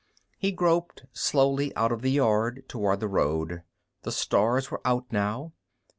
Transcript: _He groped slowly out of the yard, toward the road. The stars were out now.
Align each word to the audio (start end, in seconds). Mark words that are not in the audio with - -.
_He 0.39 0.51
groped 0.51 1.05
slowly 1.13 1.75
out 1.75 1.91
of 1.91 2.01
the 2.01 2.09
yard, 2.09 2.63
toward 2.67 3.01
the 3.01 3.07
road. 3.07 3.61
The 4.01 4.11
stars 4.11 4.71
were 4.71 4.81
out 4.83 5.05
now. 5.11 5.53